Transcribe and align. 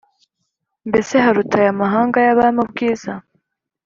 Mbese 0.89 1.13
haruta 1.25 1.55
aya 1.61 1.79
mahanga 1.81 2.17
y’abami 2.25 2.59
ubwiza 2.65 3.11